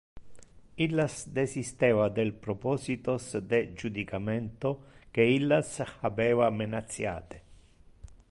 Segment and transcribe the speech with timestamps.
[0.85, 4.71] Illas desisteva del propositos de judicamento
[5.11, 5.69] que illas
[6.01, 7.43] habeva menaciate.